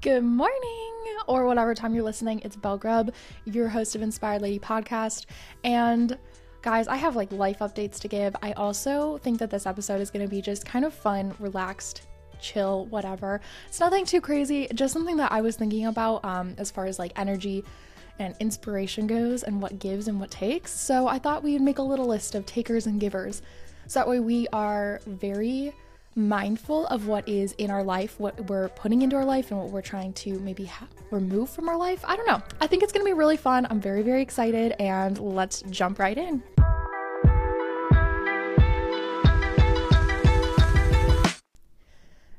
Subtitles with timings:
[0.00, 0.94] Good morning,
[1.26, 2.40] or whatever time you're listening.
[2.44, 3.12] It's Belle Grub,
[3.46, 5.26] your host of Inspired Lady Podcast.
[5.64, 6.16] And
[6.62, 8.36] guys, I have like life updates to give.
[8.40, 12.06] I also think that this episode is going to be just kind of fun, relaxed,
[12.38, 13.40] chill, whatever.
[13.66, 17.00] It's nothing too crazy, just something that I was thinking about um, as far as
[17.00, 17.64] like energy
[18.20, 20.70] and inspiration goes and what gives and what takes.
[20.70, 23.42] So I thought we'd make a little list of takers and givers.
[23.88, 25.72] So that way we are very
[26.14, 29.70] mindful of what is in our life, what we're putting into our life, and what
[29.70, 32.04] we're trying to maybe ha- remove from our life.
[32.06, 32.42] I don't know.
[32.60, 33.66] I think it's going to be really fun.
[33.70, 36.42] I'm very, very excited, and let's jump right in.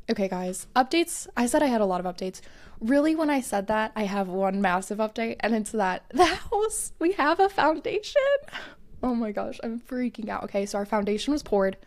[0.10, 1.28] Okay, guys, updates.
[1.38, 2.42] I said I had a lot of updates.
[2.82, 6.94] Really, when I said that, I have one massive update, and it's that the house,
[7.00, 8.22] we have a foundation.
[9.02, 10.44] Oh my gosh, I'm freaking out.
[10.44, 11.78] Okay, so our foundation was poured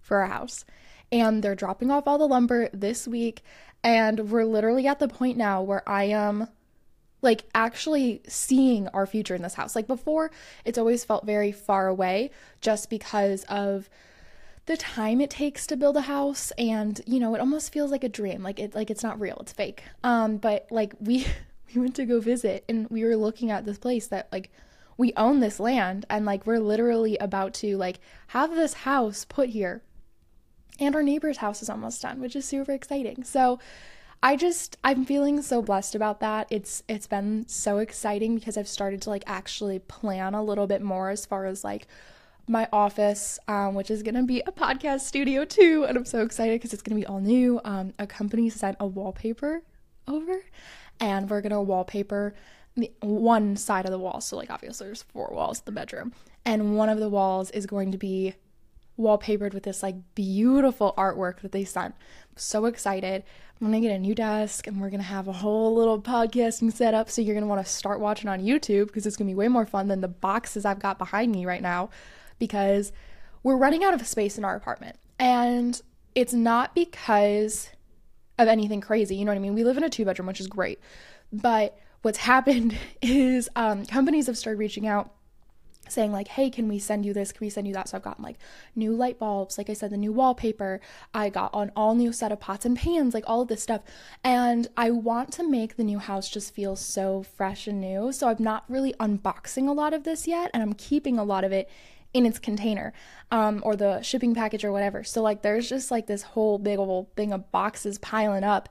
[0.00, 0.64] for our house
[1.12, 3.42] and they're dropping off all the lumber this week
[3.84, 6.48] and we're literally at the point now where I am
[7.20, 9.76] like actually seeing our future in this house.
[9.76, 10.32] Like before,
[10.64, 13.88] it's always felt very far away just because of
[14.66, 18.04] the time it takes to build a house and you know, it almost feels like
[18.04, 18.42] a dream.
[18.42, 19.82] Like it like it's not real, it's fake.
[20.02, 21.26] Um but like we
[21.74, 24.50] we went to go visit and we were looking at this place that like
[24.96, 29.48] we own this land and like we're literally about to like have this house put
[29.48, 29.82] here
[30.78, 33.24] and our neighbor's house is almost done, which is super exciting.
[33.24, 33.58] So
[34.22, 36.46] I just I'm feeling so blessed about that.
[36.50, 40.80] It's it's been so exciting because I've started to like actually plan a little bit
[40.80, 41.88] more as far as like
[42.48, 46.60] my office, um, which is gonna be a podcast studio too, and I'm so excited
[46.60, 47.60] because it's gonna be all new.
[47.64, 49.62] Um, a company sent a wallpaper
[50.06, 50.44] over,
[51.00, 52.34] and we're gonna wallpaper
[52.76, 54.20] the one side of the wall.
[54.20, 56.12] So like obviously there's four walls the bedroom,
[56.44, 58.34] and one of the walls is going to be
[58.98, 61.94] wallpapered with this like beautiful artwork that they sent.
[61.94, 63.24] I'm so excited.
[63.60, 67.08] I'm gonna get a new desk and we're gonna have a whole little podcasting setup.
[67.08, 69.88] So you're gonna wanna start watching on YouTube because it's gonna be way more fun
[69.88, 71.90] than the boxes I've got behind me right now
[72.38, 72.92] because
[73.42, 74.96] we're running out of space in our apartment.
[75.18, 75.80] And
[76.14, 77.70] it's not because
[78.38, 79.16] of anything crazy.
[79.16, 79.54] You know what I mean?
[79.54, 80.80] We live in a two bedroom, which is great.
[81.32, 85.12] But what's happened is um, companies have started reaching out
[85.88, 87.32] saying like hey can we send you this?
[87.32, 87.88] Can we send you that?
[87.88, 88.38] So i've gotten like
[88.74, 90.80] new light bulbs like i said the new wallpaper.
[91.12, 93.82] I got an all new set of pots and pans like all of this stuff.
[94.24, 98.12] And i want to make the new house just feel so fresh and new.
[98.12, 101.44] So i'm not really unboxing a lot of this yet and i'm keeping a lot
[101.44, 101.68] of it
[102.14, 102.92] in its container
[103.30, 105.02] um, or the shipping package or whatever.
[105.02, 108.68] So like there's just like this whole big old thing of boxes piling up.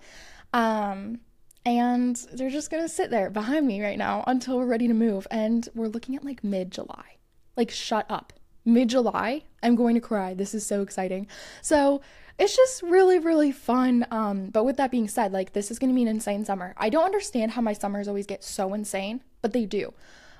[0.53, 1.19] Um,
[1.65, 5.27] and they're just gonna sit there behind me right now until we're ready to move.
[5.29, 7.17] And we're looking at like mid July.
[7.57, 8.33] Like, shut up.
[8.63, 10.33] Mid July, I'm going to cry.
[10.33, 11.27] This is so exciting.
[11.61, 12.01] So,
[12.39, 14.05] it's just really, really fun.
[14.09, 16.73] Um, but with that being said, like, this is gonna be an insane summer.
[16.77, 19.93] I don't understand how my summers always get so insane, but they do.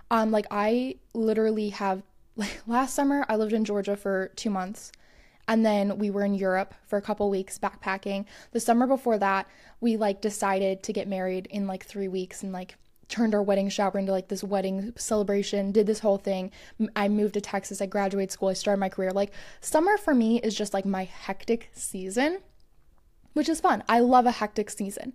[0.10, 2.02] Um, like, I literally have,
[2.36, 4.92] like, last summer, I lived in Georgia for two months
[5.48, 8.26] and then we were in Europe for a couple weeks backpacking.
[8.52, 9.48] The summer before that,
[9.80, 12.76] we like decided to get married in like 3 weeks and like
[13.12, 16.50] turned our wedding shower into like this wedding celebration, did this whole thing.
[16.96, 19.12] I moved to Texas, I graduated school, I started my career.
[19.12, 22.40] Like summer for me is just like my hectic season,
[23.34, 23.84] which is fun.
[23.88, 25.14] I love a hectic season.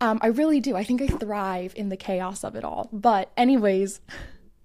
[0.00, 0.76] Um, I really do.
[0.76, 2.88] I think I thrive in the chaos of it all.
[2.92, 4.00] But anyways,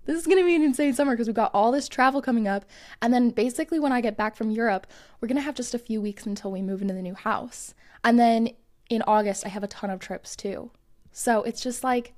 [0.06, 2.48] this is going to be an insane summer because we've got all this travel coming
[2.48, 2.66] up.
[3.02, 4.88] And then basically, when I get back from Europe,
[5.20, 7.74] we're going to have just a few weeks until we move into the new house.
[8.04, 8.50] And then
[8.90, 10.72] in August, I have a ton of trips too.
[11.12, 12.14] So it's just like,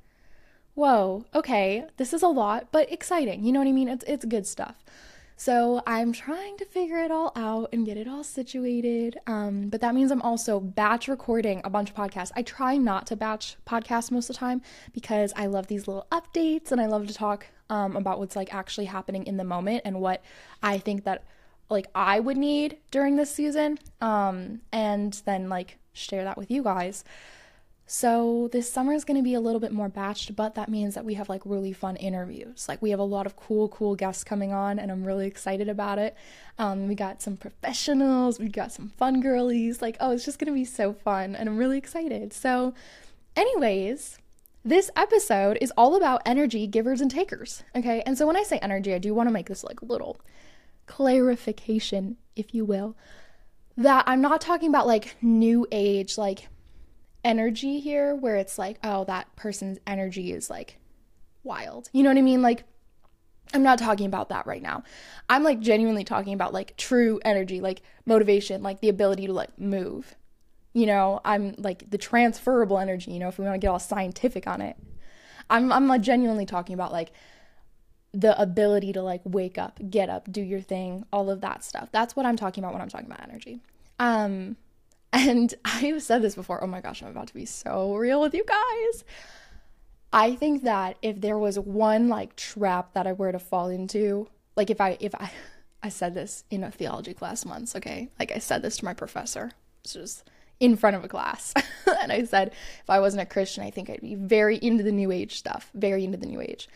[0.73, 3.43] whoa, okay, this is a lot, but exciting.
[3.43, 3.89] You know what I mean?
[3.89, 4.83] It's, it's good stuff.
[5.37, 9.17] So I'm trying to figure it all out and get it all situated.
[9.27, 12.31] Um, but that means I'm also batch recording a bunch of podcasts.
[12.37, 14.61] I try not to batch podcasts most of the time
[14.93, 18.53] because I love these little updates and I love to talk um, about what's like
[18.53, 20.21] actually happening in the moment and what
[20.61, 21.23] I think that
[21.69, 23.79] like I would need during this season.
[24.01, 27.03] Um, and then like share that with you guys.
[27.87, 30.95] So this summer is going to be a little bit more batched, but that means
[30.95, 32.67] that we have like really fun interviews.
[32.67, 35.69] Like we have a lot of cool, cool guests coming on, and I'm really excited
[35.69, 36.15] about it.
[36.57, 39.83] Um, we got some professionals, we got some fun girlies.
[39.83, 42.33] Like, oh, it's just going to be so fun, and I'm really excited.
[42.33, 42.73] So,
[43.35, 44.17] anyways,
[44.65, 47.63] this episode is all about energy givers and takers.
[47.75, 50.19] Okay, and so when I say energy, I do want to make this like little
[50.87, 52.97] clarification, if you will,
[53.77, 56.47] that I'm not talking about like new age, like
[57.23, 60.77] energy here where it's like, oh, that person's energy is like
[61.43, 61.89] wild.
[61.93, 62.41] You know what I mean?
[62.41, 62.63] Like,
[63.53, 64.83] I'm not talking about that right now.
[65.29, 69.59] I'm like genuinely talking about like true energy, like motivation, like the ability to like
[69.59, 70.15] move.
[70.75, 73.79] You know, I'm like the transferable energy, you know, if we want to get all
[73.79, 74.75] scientific on it.
[75.49, 77.11] I'm I'm genuinely talking about like
[78.13, 81.89] the ability to like wake up, get up, do your thing, all of that stuff.
[81.91, 83.61] That's what I'm talking about when I'm talking about energy.
[83.99, 84.57] Um
[85.13, 86.61] and I've said this before.
[86.61, 89.05] Oh my gosh, I'm about to be so real with you guys.
[90.11, 94.27] I think that if there was one like trap that I were to fall into,
[94.57, 95.31] like if I if I
[95.83, 98.09] I said this in a theology class once, okay?
[98.19, 99.51] Like I said this to my professor.
[99.83, 101.53] It's just in front of a class.
[102.01, 104.91] and I said if I wasn't a Christian, I think I'd be very into the
[104.91, 106.67] new age stuff, very into the new age.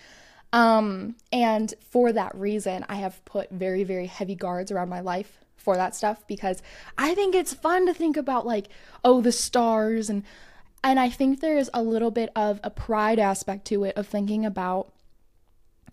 [0.51, 5.39] Um and for that reason, I have put very very heavy guards around my life
[5.57, 6.61] for that stuff because
[6.97, 8.69] I think it's fun to think about like
[9.03, 10.23] oh the stars and
[10.83, 14.45] and I think there's a little bit of a pride aspect to it of thinking
[14.45, 14.91] about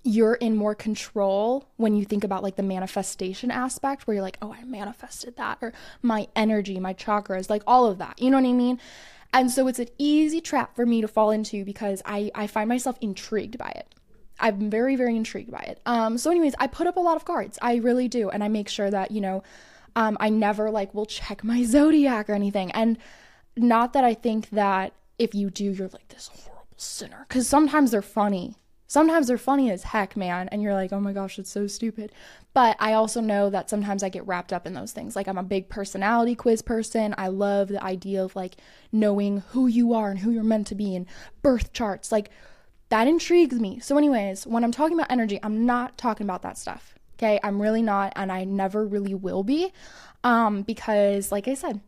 [0.06, 4.38] you're in more control when you think about like the manifestation aspect where you're like,
[4.40, 5.72] oh, I manifested that, or
[6.02, 8.20] my energy, my chakras, like all of that.
[8.20, 8.80] You know what I mean?
[9.32, 12.68] And so it's an easy trap for me to fall into because I, I find
[12.68, 13.94] myself intrigued by it.
[14.38, 15.80] I'm very, very intrigued by it.
[15.86, 17.58] Um, so, anyways, I put up a lot of cards.
[17.60, 18.30] I really do.
[18.30, 19.42] And I make sure that, you know,
[19.94, 22.70] um, I never like will check my zodiac or anything.
[22.72, 22.98] And
[23.56, 27.24] not that I think that if you do, you're like this horrible sinner.
[27.28, 28.56] Because sometimes they're funny.
[28.86, 30.48] Sometimes they're funny as heck, man.
[30.48, 32.12] And you're like, oh my gosh, it's so stupid.
[32.54, 35.16] But I also know that sometimes I get wrapped up in those things.
[35.16, 37.14] Like, I'm a big personality quiz person.
[37.18, 38.56] I love the idea of like
[38.92, 41.06] knowing who you are and who you're meant to be and
[41.42, 42.12] birth charts.
[42.12, 42.30] Like,
[42.88, 43.80] that intrigues me.
[43.80, 46.94] So, anyways, when I'm talking about energy, I'm not talking about that stuff.
[47.18, 47.40] Okay.
[47.42, 48.12] I'm really not.
[48.14, 49.72] And I never really will be.
[50.22, 51.80] Um, because, like I said,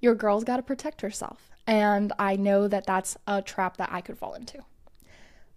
[0.00, 1.50] your girl's got to protect herself.
[1.66, 4.62] And I know that that's a trap that I could fall into.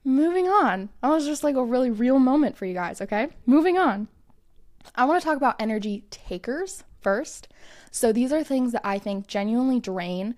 [0.03, 0.89] Moving on.
[1.01, 3.29] That was just like a really real moment for you guys, okay?
[3.45, 4.07] Moving on.
[4.95, 7.47] I want to talk about energy takers first.
[7.91, 10.35] So these are things that I think genuinely drain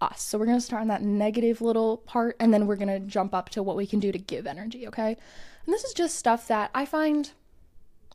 [0.00, 0.22] us.
[0.22, 3.00] So we're going to start on that negative little part and then we're going to
[3.00, 5.16] jump up to what we can do to give energy, okay?
[5.64, 7.30] And this is just stuff that I find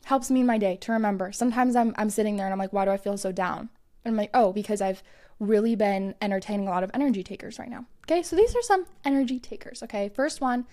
[0.06, 1.32] helps me in my day to remember.
[1.32, 3.70] Sometimes I'm I'm sitting there and I'm like, why do I feel so down?
[4.04, 5.04] And I'm like, oh, because I've
[5.40, 7.86] really been entertaining a lot of energy takers right now.
[8.12, 9.82] Okay, so these are some energy takers.
[9.82, 10.66] Okay, first one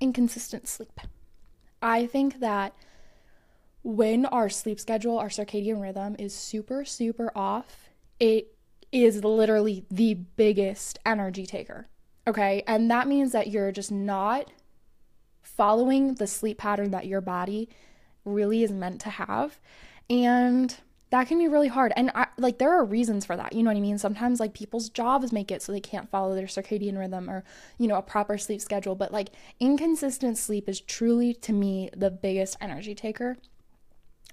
[0.00, 0.98] inconsistent sleep.
[1.82, 2.72] I think that
[3.82, 8.54] when our sleep schedule, our circadian rhythm is super, super off, it
[8.90, 11.86] is literally the biggest energy taker.
[12.26, 14.50] Okay, and that means that you're just not
[15.42, 17.68] following the sleep pattern that your body
[18.24, 19.60] really is meant to have.
[20.08, 20.74] And
[21.14, 21.92] that can be really hard.
[21.94, 23.52] And I, like there are reasons for that.
[23.52, 23.98] You know what I mean?
[23.98, 27.44] Sometimes like people's jobs make it so they can't follow their circadian rhythm or,
[27.78, 29.28] you know, a proper sleep schedule, but like
[29.60, 33.36] inconsistent sleep is truly to me the biggest energy taker.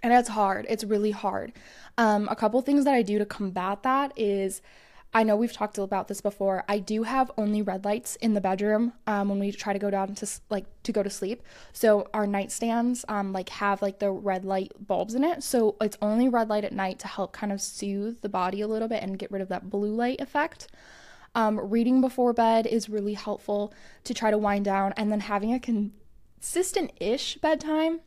[0.01, 0.65] And it's hard.
[0.69, 1.53] It's really hard.
[1.99, 4.63] Um, a couple things that I do to combat that is
[5.13, 6.63] I know we've talked about this before.
[6.69, 9.89] I do have only red lights in the bedroom um, when we try to go
[9.89, 11.43] down to like to go to sleep.
[11.73, 15.43] So our nightstands um, like have like the red light bulbs in it.
[15.43, 18.67] So it's only red light at night to help kind of soothe the body a
[18.67, 20.69] little bit and get rid of that blue light effect.
[21.35, 23.73] Um, reading before bed is really helpful
[24.05, 28.01] to try to wind down, and then having a consistent-ish bedtime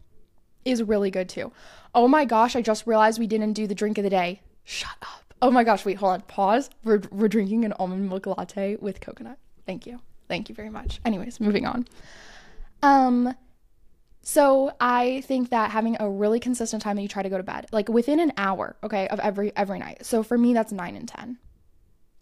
[0.65, 1.51] is really good too.
[1.95, 4.43] Oh my gosh, I just realized we didn't do the drink of the day.
[4.63, 5.24] Shut up.
[5.43, 6.21] Oh my gosh, wait, hold on.
[6.23, 6.71] Pause.
[6.85, 9.39] We're, we're drinking an almond milk latte with coconut.
[9.67, 10.01] Thank you.
[10.29, 11.01] Thank you very much.
[11.05, 11.87] Anyways, moving on.
[12.83, 13.35] Um,
[14.23, 17.43] so I think that having a really consistent time that you try to go to
[17.43, 20.05] bed, like within an hour, okay, of every every night.
[20.05, 21.39] So for me, that's nine and ten.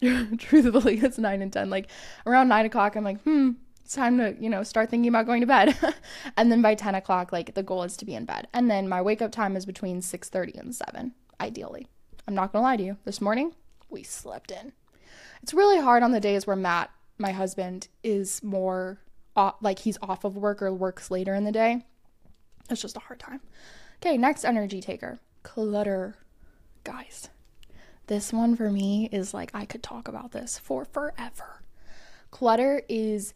[0.38, 1.70] Truthfully, it's nine and ten.
[1.70, 1.88] Like
[2.26, 3.50] around nine o'clock, I'm like, hmm,
[3.84, 5.76] it's time to you know start thinking about going to bed.
[6.36, 8.48] and then by ten o'clock, like the goal is to be in bed.
[8.52, 11.86] And then my wake up time is between six thirty and seven, ideally.
[12.26, 12.96] I'm not gonna lie to you.
[13.04, 13.54] This morning,
[13.90, 14.72] we slept in.
[15.42, 19.00] It's really hard on the days where Matt, my husband, is more
[19.34, 21.84] off, like he's off of work or works later in the day.
[22.70, 23.40] It's just a hard time.
[23.96, 26.16] Okay, next energy taker clutter.
[26.84, 27.28] Guys,
[28.06, 31.62] this one for me is like I could talk about this for forever.
[32.30, 33.34] Clutter is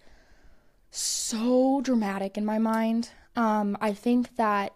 [0.91, 3.11] so dramatic in my mind.
[3.35, 4.73] Um, I think that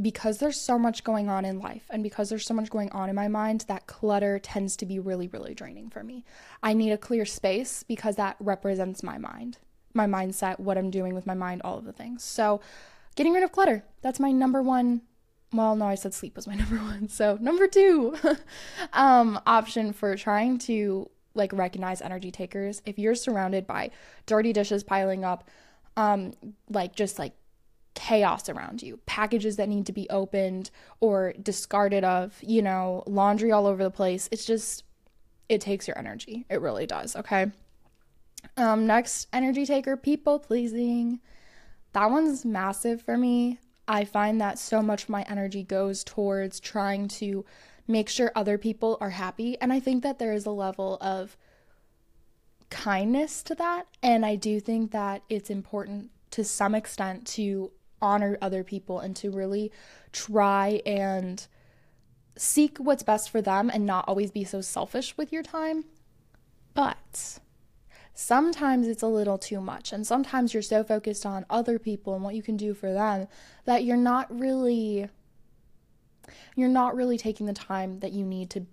[0.00, 3.08] because there's so much going on in life and because there's so much going on
[3.08, 6.24] in my mind, that clutter tends to be really, really draining for me.
[6.62, 9.58] I need a clear space because that represents my mind,
[9.92, 12.24] my mindset, what I'm doing with my mind, all of the things.
[12.24, 12.60] So,
[13.14, 15.02] getting rid of clutter, that's my number one.
[15.52, 17.08] Well, no, I said sleep was my number one.
[17.08, 18.16] So, number two
[18.92, 23.90] um, option for trying to like recognize energy takers, if you're surrounded by
[24.26, 25.48] dirty dishes piling up,
[25.96, 26.32] um,
[26.68, 27.32] like just like
[27.94, 30.70] chaos around you, packages that need to be opened
[31.00, 34.28] or discarded of, you know, laundry all over the place.
[34.32, 34.84] It's just
[35.48, 36.44] it takes your energy.
[36.48, 37.50] It really does, okay?
[38.56, 41.20] Um, next energy taker, people pleasing.
[41.92, 43.58] That one's massive for me.
[43.86, 47.44] I find that so much of my energy goes towards trying to
[47.86, 49.60] make sure other people are happy.
[49.60, 51.36] And I think that there is a level of
[52.70, 53.86] kindness to that.
[54.02, 57.70] And I do think that it's important to some extent to
[58.04, 59.72] honor other people and to really
[60.12, 61.46] try and
[62.36, 65.84] seek what's best for them and not always be so selfish with your time.
[66.74, 67.38] But
[68.12, 69.92] sometimes it's a little too much.
[69.92, 73.28] And sometimes you're so focused on other people and what you can do for them
[73.64, 75.08] that you're not really
[76.56, 78.66] you're not really taking the time that you need to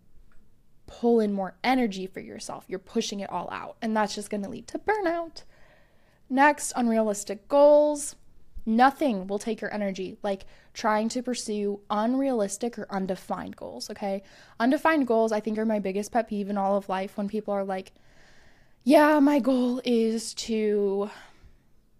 [0.87, 2.65] pull in more energy for yourself.
[2.67, 5.43] You're pushing it all out, and that's just going to lead to burnout.
[6.29, 8.15] Next, unrealistic goals.
[8.65, 14.23] Nothing will take your energy like trying to pursue unrealistic or undefined goals, okay?
[14.59, 17.53] Undefined goals, I think, are my biggest pet peeve in all of life when people
[17.53, 17.91] are like,
[18.83, 21.09] yeah, my goal is to.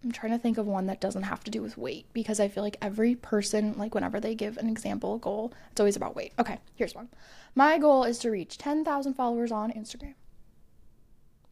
[0.04, 2.48] I'm trying to think of one that doesn't have to do with weight because I
[2.48, 6.32] feel like every person, like whenever they give an example goal, it's always about weight.
[6.40, 7.08] Okay, here's one.
[7.54, 10.14] My goal is to reach 10,000 followers on Instagram.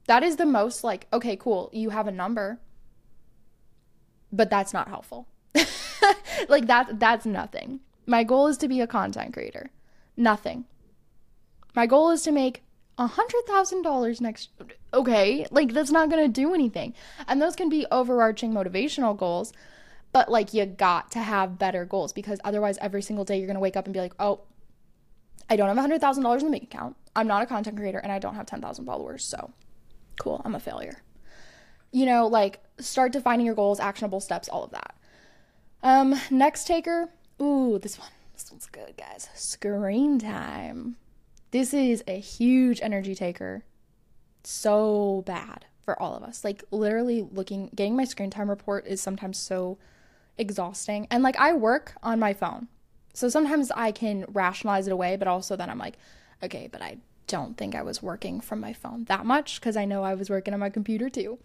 [0.07, 2.59] That is the most like, okay, cool, you have a number,
[4.33, 5.27] but that's not helpful.
[6.49, 7.81] like that that's nothing.
[8.07, 9.71] My goal is to be a content creator.
[10.17, 10.65] Nothing.
[11.75, 12.63] My goal is to make
[13.01, 14.51] a hundred thousand dollars next
[14.93, 16.93] okay like that's not gonna do anything
[17.27, 19.55] and those can be overarching motivational goals
[20.13, 23.59] but like you got to have better goals because otherwise every single day you're gonna
[23.59, 24.41] wake up and be like oh
[25.49, 27.75] i don't have a hundred thousand dollars in the bank account i'm not a content
[27.75, 29.51] creator and i don't have 10000 followers so
[30.21, 31.01] cool i'm a failure
[31.93, 34.95] you know like start defining your goals actionable steps all of that
[35.83, 37.09] um next taker
[37.41, 40.97] ooh this one this one's good guys screen time
[41.51, 43.65] this is a huge energy taker.
[44.45, 46.45] So bad for all of us.
[46.45, 49.79] Like literally looking getting my screen time report is sometimes so
[50.39, 51.07] exhausting.
[51.11, 52.69] And like I work on my phone.
[53.13, 55.99] So sometimes I can rationalize it away, but also then I'm like,
[56.43, 59.85] okay, but I don't think I was working from my phone that much because I
[59.85, 61.39] know I was working on my computer too.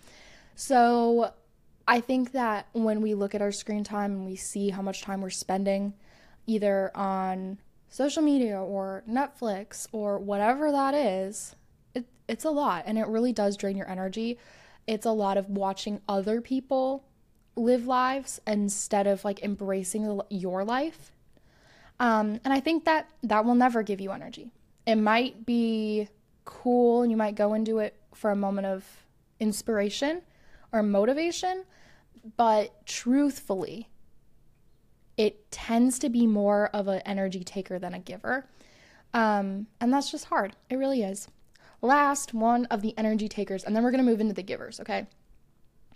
[0.56, 1.34] So
[1.88, 5.02] I think that when we look at our screen time and we see how much
[5.02, 5.94] time we're spending
[6.48, 7.60] either on
[7.90, 11.56] social media or Netflix or whatever that is,
[11.94, 14.40] it, it's a lot and it really does drain your energy.
[14.88, 17.04] It's a lot of watching other people
[17.56, 21.12] live lives instead of like embracing your life.
[22.00, 24.52] Um, and I think that that will never give you energy.
[24.86, 26.08] It might be
[26.46, 28.86] cool and you might go into it for a moment of
[29.40, 30.22] inspiration
[30.72, 31.66] or motivation,
[32.38, 33.90] but truthfully,
[35.18, 38.48] it tends to be more of an energy taker than a giver.
[39.14, 40.56] Um, and that's just hard.
[40.70, 41.30] It really is.
[41.82, 44.80] Last one of the energy takers, and then we're going to move into the givers,
[44.80, 45.08] okay?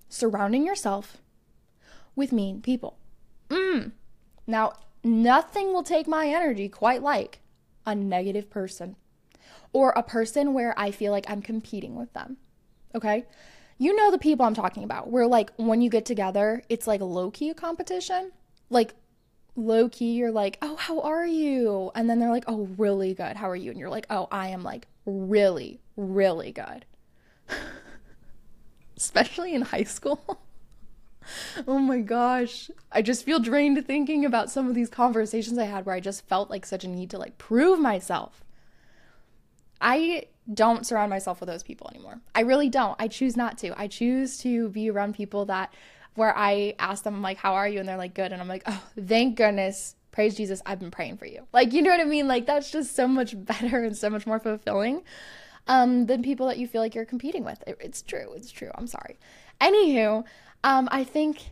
[0.08, 1.18] Surrounding yourself
[2.16, 2.98] with mean people.
[3.50, 3.92] Mm.
[4.48, 4.74] Now,
[5.04, 7.40] nothing will take my energy quite like
[7.86, 8.96] a negative person
[9.74, 12.38] or a person where I feel like I'm competing with them,
[12.96, 13.26] okay?
[13.82, 17.00] You know the people I'm talking about, where like when you get together, it's like
[17.00, 18.34] low key a competition.
[18.70, 18.94] Like
[19.56, 23.38] low key you're like, "Oh, how are you?" And then they're like, "Oh, really good.
[23.38, 26.86] How are you?" And you're like, "Oh, I am like really, really good."
[28.98, 30.42] Especially in high school.
[31.68, 32.70] oh my gosh.
[32.92, 36.28] I just feel drained thinking about some of these conversations I had where I just
[36.28, 38.44] felt like such a need to like prove myself.
[39.80, 42.20] I don't surround myself with those people anymore.
[42.34, 42.96] I really don't.
[43.00, 43.80] I choose not to.
[43.80, 45.74] I choose to be around people that
[46.16, 48.64] where I ask them like, "How are you?" and they're like, "Good," and I'm like,
[48.66, 51.46] "Oh, thank goodness." Praise Jesus, I've been praying for you.
[51.54, 52.28] Like, you know what I mean?
[52.28, 55.04] Like, that's just so much better and so much more fulfilling
[55.68, 57.64] um, than people that you feel like you're competing with.
[57.68, 58.34] It, it's true.
[58.36, 58.72] It's true.
[58.76, 59.18] I'm sorry.
[59.62, 60.26] Anywho,
[60.64, 61.52] um, I think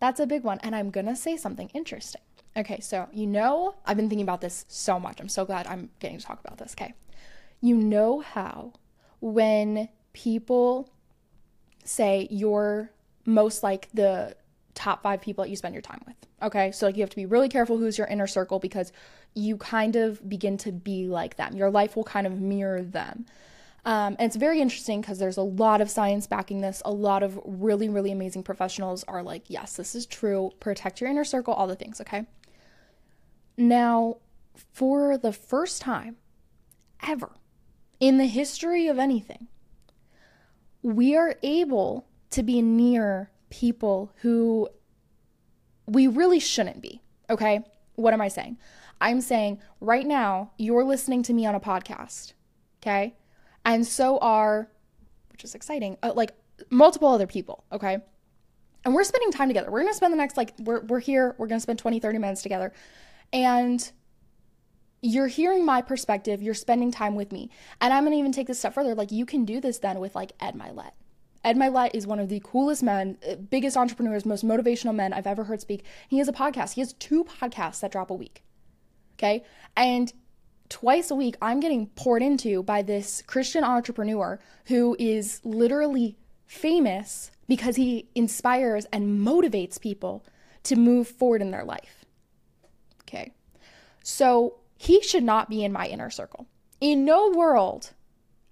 [0.00, 0.58] that's a big one.
[0.62, 2.22] And I'm going to say something interesting.
[2.56, 5.20] Okay, so you know, I've been thinking about this so much.
[5.20, 6.72] I'm so glad I'm getting to talk about this.
[6.72, 6.94] Okay.
[7.60, 8.74] You know how
[9.20, 10.90] when people
[11.84, 12.90] say you're
[13.24, 14.36] most like the
[14.74, 16.16] top five people that you spend your time with.
[16.42, 16.70] Okay.
[16.70, 18.92] So like you have to be really careful who's your inner circle because
[19.34, 21.56] you kind of begin to be like them.
[21.56, 23.26] Your life will kind of mirror them.
[23.84, 26.82] Um, and it's very interesting because there's a lot of science backing this.
[26.84, 30.50] A lot of really, really amazing professionals are like, yes, this is true.
[30.60, 32.00] Protect your inner circle, all the things.
[32.00, 32.26] Okay.
[33.56, 34.16] Now,
[34.72, 36.16] for the first time
[37.06, 37.30] ever
[38.00, 39.48] in the history of anything,
[40.82, 44.68] we are able to be near people who
[45.86, 47.00] we really shouldn't be.
[47.30, 47.60] Okay.
[47.94, 48.58] What am I saying?
[49.00, 52.32] I'm saying right now, you're listening to me on a podcast.
[52.82, 53.14] Okay.
[53.64, 54.68] And so are,
[55.30, 56.32] which is exciting, uh, like
[56.70, 57.98] multiple other people, okay?
[58.84, 59.70] And we're spending time together.
[59.70, 61.98] We're going to spend the next, like, we're, we're here, we're going to spend 20,
[61.98, 62.72] 30 minutes together.
[63.32, 63.90] And
[65.02, 67.50] you're hearing my perspective, you're spending time with me.
[67.80, 68.94] And I'm to even take this step further.
[68.94, 70.92] Like, you can do this then with, like, Ed Mylett.
[71.44, 75.26] Ed Mylett is one of the coolest men, uh, biggest entrepreneurs, most motivational men I've
[75.28, 75.84] ever heard speak.
[76.08, 76.72] He has a podcast.
[76.72, 78.42] He has two podcasts that drop a week.
[79.14, 79.44] Okay.
[79.76, 80.12] And
[80.68, 87.30] twice a week, I'm getting poured into by this Christian entrepreneur who is literally famous
[87.46, 90.24] because he inspires and motivates people
[90.64, 92.04] to move forward in their life.
[93.02, 93.32] Okay.
[94.02, 96.46] So he should not be in my inner circle.
[96.80, 97.92] In no world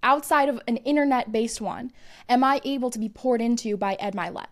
[0.03, 1.93] outside of an internet based one
[2.29, 4.47] am I able to be poured into by Ed Mylett.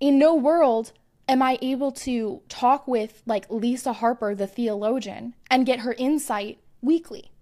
[0.00, 0.92] In no world
[1.28, 6.58] am I able to talk with like Lisa Harper, the theologian, and get her insight
[6.80, 7.32] weekly.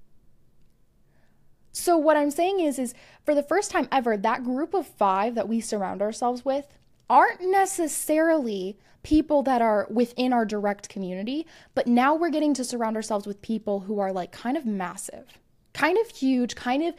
[1.73, 2.94] So what I'm saying is is
[3.25, 7.40] for the first time ever that group of 5 that we surround ourselves with aren't
[7.40, 13.26] necessarily people that are within our direct community, but now we're getting to surround ourselves
[13.26, 15.38] with people who are like kind of massive
[15.75, 16.94] kind of huge, kind of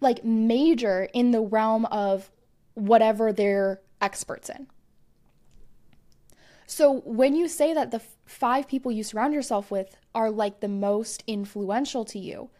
[0.00, 2.30] like major in the realm of
[2.74, 4.68] whatever they're experts in.
[6.68, 10.68] So when you say that the five people you surround yourself with are like the
[10.68, 12.50] most influential to you,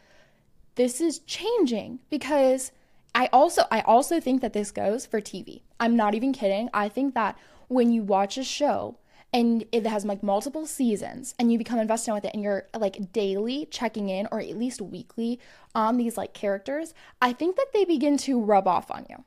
[0.77, 2.73] this is changing because
[3.17, 5.63] I also I also think that this goes for TV.
[5.81, 6.69] I'm not even kidding.
[6.75, 8.99] I think that when you watch a show
[9.33, 13.15] and it has like multiple seasons and you become invested with it and you're like
[13.15, 15.41] daily checking in or at least weekly
[15.75, 16.93] on these like characters,
[17.23, 19.25] I think that they begin to rub off on you.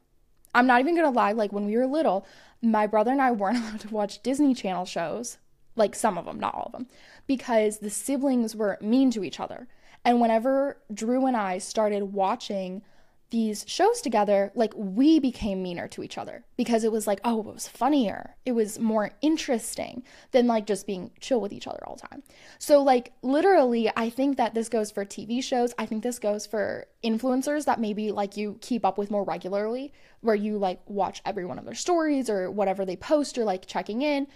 [0.54, 2.28] I'm not even gonna lie, like when we were little,
[2.62, 5.40] my brother and I weren't allowed to watch Disney Channel shows,
[5.76, 6.88] like some of them, not all of them,
[7.26, 9.68] because the siblings were mean to each other.
[10.06, 12.84] And whenever Drew and I started watching
[13.32, 17.40] these shows together, like we became meaner to each other because it was like, oh,
[17.40, 18.36] it was funnier.
[18.46, 22.24] It was more interesting than like just being chill with each other all the time.
[22.58, 25.74] So, like, literally, I think that this goes for TV shows.
[25.78, 29.94] I think this goes for influencers that maybe like you keep up with more regularly,
[30.22, 33.68] where you like watch every one of their stories or whatever they post or like
[33.68, 34.28] checking in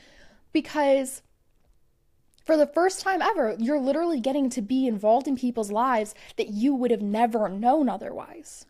[0.53, 1.23] because
[2.45, 6.49] for the first time ever, you're literally getting to be involved in people's lives that
[6.49, 8.65] you would have never known otherwise.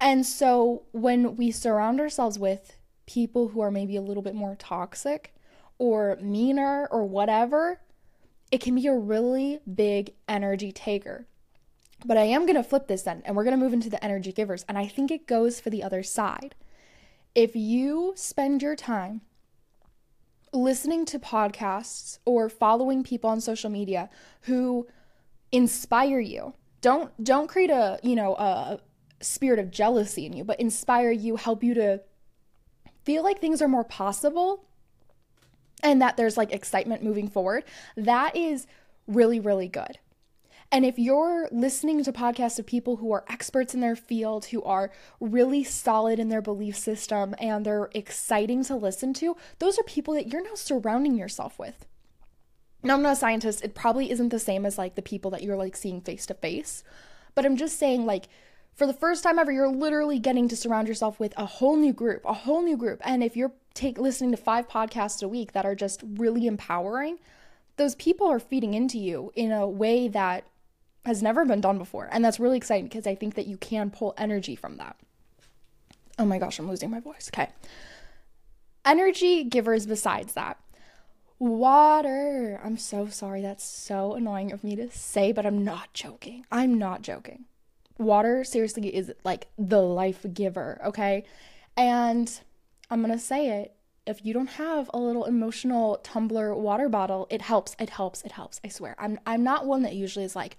[0.00, 4.56] And so when we surround ourselves with people who are maybe a little bit more
[4.56, 5.34] toxic
[5.78, 7.80] or meaner or whatever,
[8.50, 11.26] it can be a really big energy taker.
[12.04, 14.02] But I am going to flip this then, and we're going to move into the
[14.02, 14.64] energy givers.
[14.68, 16.54] And I think it goes for the other side.
[17.34, 19.20] If you spend your time
[20.52, 24.08] listening to podcasts or following people on social media
[24.42, 24.88] who
[25.52, 28.80] inspire you, don't don't create a you know a,
[29.20, 32.00] spirit of jealousy in you, but inspire you, help you to
[33.04, 34.64] feel like things are more possible
[35.82, 37.64] and that there's like excitement moving forward,
[37.96, 38.66] that is
[39.06, 39.98] really, really good.
[40.72, 44.62] And if you're listening to podcasts of people who are experts in their field, who
[44.62, 49.82] are really solid in their belief system, and they're exciting to listen to, those are
[49.82, 51.86] people that you're now surrounding yourself with.
[52.84, 53.64] Now, I'm not a scientist.
[53.64, 56.34] It probably isn't the same as like the people that you're like seeing face to
[56.34, 56.84] face,
[57.34, 58.28] but I'm just saying, like,
[58.80, 61.92] for the first time ever, you're literally getting to surround yourself with a whole new
[61.92, 62.98] group, a whole new group.
[63.04, 67.18] And if you're take listening to five podcasts a week that are just really empowering,
[67.76, 70.44] those people are feeding into you in a way that
[71.04, 72.08] has never been done before.
[72.10, 74.96] And that's really exciting because I think that you can pull energy from that.
[76.18, 77.30] Oh my gosh, I'm losing my voice.
[77.34, 77.50] Okay.
[78.86, 80.58] Energy givers besides that.
[81.38, 82.58] Water.
[82.64, 83.42] I'm so sorry.
[83.42, 86.46] That's so annoying of me to say, but I'm not joking.
[86.50, 87.44] I'm not joking
[88.00, 91.24] water seriously is like the life giver, okay?
[91.76, 92.40] And
[92.90, 97.42] I'm gonna say it if you don't have a little emotional tumbler water bottle, it
[97.42, 98.60] helps, it helps, it helps.
[98.64, 98.96] I swear.
[98.98, 100.56] I'm I'm not one that usually is like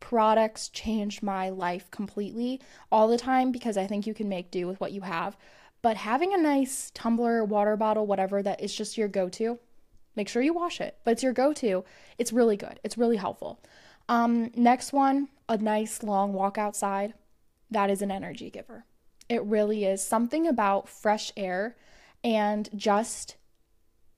[0.00, 2.60] products changed my life completely
[2.92, 5.36] all the time because I think you can make do with what you have.
[5.82, 9.58] But having a nice tumbler, water bottle, whatever that is just your go-to,
[10.16, 10.96] make sure you wash it.
[11.04, 11.84] But it's your go-to.
[12.16, 12.80] It's really good.
[12.84, 13.60] It's really helpful.
[14.08, 17.14] Um, next one, a nice long walk outside.
[17.70, 18.86] That is an energy giver.
[19.28, 21.76] It really is something about fresh air
[22.22, 23.36] and just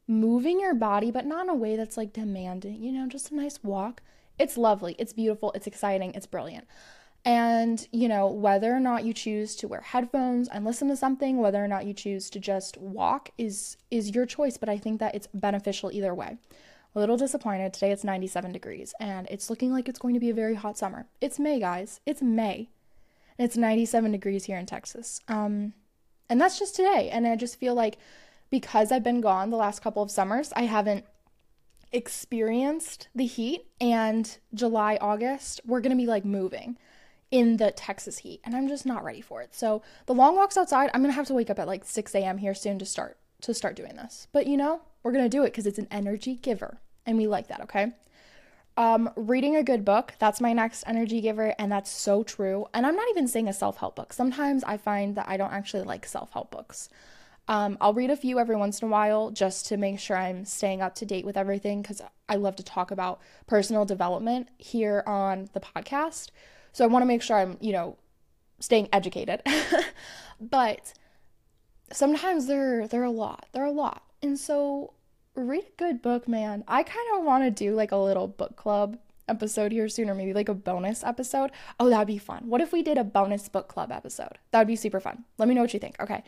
[0.08, 3.36] moving your body, but not in a way that's like demanding, you know, just a
[3.36, 4.02] nice walk.
[4.38, 6.66] It's lovely, it's beautiful, it's exciting, it's brilliant.
[7.24, 11.38] And, you know, whether or not you choose to wear headphones and listen to something,
[11.38, 15.00] whether or not you choose to just walk is is your choice, but I think
[15.00, 16.38] that it's beneficial either way.
[16.96, 17.74] A little disappointed.
[17.74, 20.78] Today it's 97 degrees and it's looking like it's going to be a very hot
[20.78, 21.06] summer.
[21.20, 22.00] It's May, guys.
[22.06, 22.70] It's May.
[23.38, 25.20] And it's 97 degrees here in Texas.
[25.28, 25.74] Um,
[26.30, 27.10] and that's just today.
[27.12, 27.98] And I just feel like
[28.48, 31.04] because I've been gone the last couple of summers, I haven't
[31.92, 33.66] experienced the heat.
[33.78, 36.78] And July, August, we're going to be like moving
[37.30, 38.40] in the Texas heat.
[38.42, 39.54] And I'm just not ready for it.
[39.54, 42.14] So the long walks outside, I'm going to have to wake up at like 6
[42.14, 42.38] a.m.
[42.38, 44.28] here soon to start to start doing this.
[44.32, 46.80] But you know, we're going to do it because it's an energy giver.
[47.06, 47.92] And we like that, okay?
[48.76, 52.66] Um, reading a good book, that's my next energy giver, and that's so true.
[52.74, 54.12] And I'm not even saying a self help book.
[54.12, 56.90] Sometimes I find that I don't actually like self help books.
[57.48, 60.44] Um, I'll read a few every once in a while just to make sure I'm
[60.44, 65.04] staying up to date with everything because I love to talk about personal development here
[65.06, 66.30] on the podcast.
[66.72, 67.96] So I want to make sure I'm, you know,
[68.58, 69.42] staying educated.
[70.40, 70.92] but
[71.92, 73.46] sometimes they're they're a lot.
[73.52, 74.02] They're a lot.
[74.22, 74.92] And so
[75.36, 76.64] read a good book, man.
[76.66, 80.14] I kind of want to do like a little book club episode here soon, or
[80.14, 81.50] maybe like a bonus episode.
[81.78, 82.48] Oh, that'd be fun.
[82.48, 84.38] What if we did a bonus book club episode?
[84.50, 85.24] That'd be super fun.
[85.38, 85.96] Let me know what you think.
[86.00, 86.22] Okay.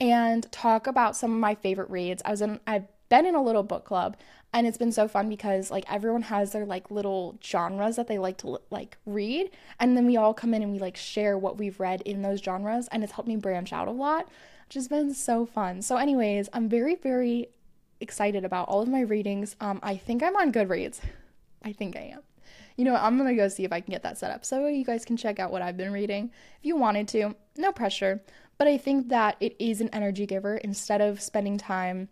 [0.00, 2.22] And talk about some of my favorite reads.
[2.24, 4.16] I was in, I've been in a little book club
[4.52, 8.18] and it's been so fun because like everyone has their like little genres that they
[8.18, 11.58] like to like read and then we all come in and we like share what
[11.58, 14.28] we've read in those genres and it's helped me branch out a lot
[14.66, 17.48] which has been so fun so anyways i'm very very
[18.00, 19.56] excited about all of my readings.
[19.60, 21.00] Um, I think I'm on Goodreads.
[21.62, 22.22] I think I am.
[22.76, 24.84] You know, I'm gonna go see if I can get that set up so you
[24.84, 26.30] guys can check out what I've been reading.
[26.58, 28.22] If you wanted to, no pressure.
[28.56, 32.08] But I think that it is an energy giver instead of spending time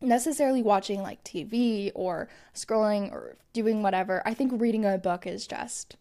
[0.00, 4.22] necessarily watching like TV or scrolling or doing whatever.
[4.26, 5.96] I think reading a book is just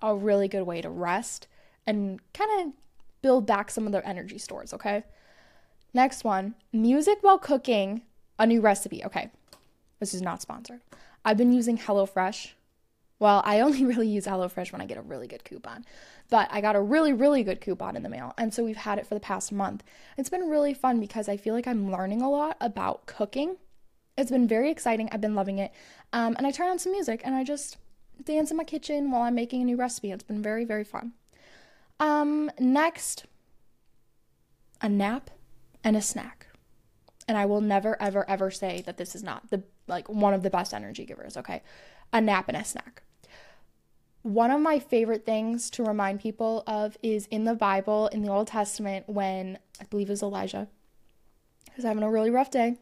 [0.00, 1.48] a really good way to rest
[1.86, 2.72] and kind of
[3.22, 5.04] build back some of their energy stores, okay?
[5.94, 8.02] Next one music while cooking
[8.42, 9.04] a new recipe.
[9.04, 9.30] Okay,
[10.00, 10.80] this is not sponsored.
[11.24, 12.50] I've been using HelloFresh.
[13.20, 15.86] Well, I only really use HelloFresh when I get a really good coupon,
[16.28, 18.34] but I got a really, really good coupon in the mail.
[18.36, 19.84] And so we've had it for the past month.
[20.18, 23.58] It's been really fun because I feel like I'm learning a lot about cooking.
[24.18, 25.08] It's been very exciting.
[25.12, 25.72] I've been loving it.
[26.12, 27.78] Um, and I turn on some music and I just
[28.24, 30.10] dance in my kitchen while I'm making a new recipe.
[30.10, 31.12] It's been very, very fun.
[32.00, 33.24] Um, next,
[34.80, 35.30] a nap
[35.84, 36.41] and a snack
[37.32, 40.42] and I will never ever ever say that this is not the like one of
[40.42, 41.62] the best energy givers, okay?
[42.12, 43.02] A nap and a snack.
[44.20, 48.30] One of my favorite things to remind people of is in the Bible in the
[48.30, 50.68] Old Testament when I believe it was Elijah
[51.74, 52.76] was having a really rough day.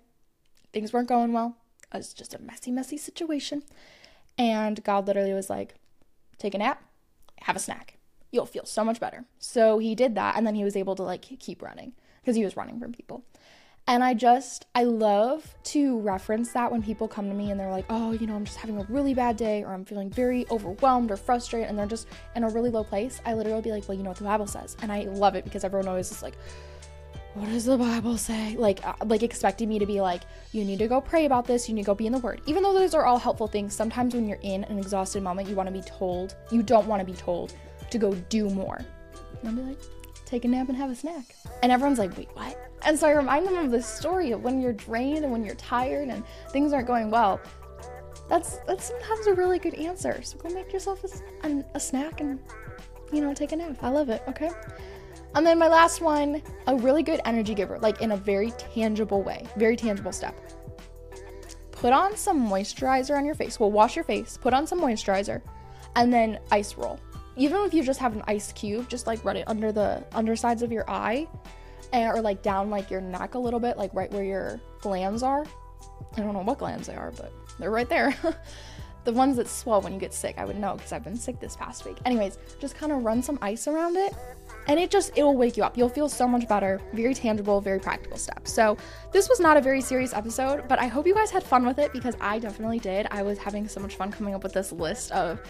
[0.72, 1.54] Things weren't going well.
[1.94, 3.62] It was just a messy, messy situation.
[4.36, 5.76] And God literally was like,
[6.38, 6.82] take a nap,
[7.42, 7.98] have a snack.
[8.32, 9.26] You'll feel so much better.
[9.38, 12.44] So he did that and then he was able to like keep running because he
[12.44, 13.24] was running from people.
[13.86, 17.72] And I just, I love to reference that when people come to me and they're
[17.72, 20.46] like, oh, you know, I'm just having a really bad day or I'm feeling very
[20.50, 23.20] overwhelmed or frustrated and they're just in a really low place.
[23.26, 24.76] I literally be like, well, you know what the Bible says.
[24.82, 26.34] And I love it because everyone always is like,
[27.34, 28.56] what does the Bible say?
[28.56, 31.68] Like, uh, like expecting me to be like, you need to go pray about this,
[31.68, 32.40] you need to go be in the Word.
[32.46, 35.54] Even though those are all helpful things, sometimes when you're in an exhausted moment, you
[35.54, 37.54] want to be told, you don't want to be told
[37.90, 38.80] to go do more.
[39.40, 39.78] And I'll be like,
[40.30, 41.34] take a nap and have a snack.
[41.62, 42.56] And everyone's like, wait, what?
[42.82, 45.56] And so I remind them of this story of when you're drained and when you're
[45.56, 47.40] tired and things aren't going well.
[48.28, 50.22] That's that's sometimes a really good answer.
[50.22, 51.04] So go make yourself
[51.42, 52.38] a, a snack and
[53.12, 53.78] you know take a nap.
[53.82, 54.22] I love it.
[54.28, 54.50] Okay.
[55.34, 59.22] And then my last one, a really good energy giver, like in a very tangible
[59.22, 60.34] way, very tangible step.
[61.72, 63.58] Put on some moisturizer on your face.
[63.58, 65.40] Well, wash your face, put on some moisturizer,
[65.96, 67.00] and then ice roll.
[67.36, 70.62] Even if you just have an ice cube, just like run it under the undersides
[70.62, 71.26] of your eye
[71.92, 75.22] and, or like down like your neck a little bit, like right where your glands
[75.22, 75.44] are.
[76.16, 78.14] I don't know what glands they are, but they're right there.
[79.04, 81.40] the ones that swell when you get sick, I would know because I've been sick
[81.40, 81.98] this past week.
[82.04, 84.12] Anyways, just kind of run some ice around it
[84.66, 85.76] and it just it will wake you up.
[85.76, 86.80] You'll feel so much better.
[86.92, 88.52] Very tangible, very practical steps.
[88.52, 88.76] So,
[89.12, 91.78] this was not a very serious episode, but I hope you guys had fun with
[91.78, 93.06] it because I definitely did.
[93.10, 95.40] I was having so much fun coming up with this list of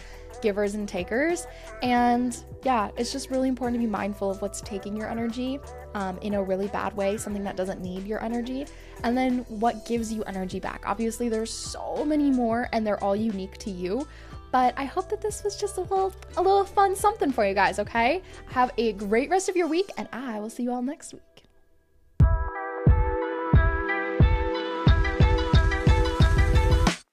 [0.41, 1.45] givers and takers.
[1.83, 5.59] And yeah, it's just really important to be mindful of what's taking your energy
[5.93, 8.65] um, in a really bad way, something that doesn't need your energy,
[9.03, 10.83] and then what gives you energy back.
[10.85, 14.07] Obviously, there's so many more, and they're all unique to you.
[14.51, 17.53] But I hope that this was just a little a little fun something for you
[17.53, 18.21] guys, okay?
[18.47, 21.30] Have a great rest of your week and I will see you all next week.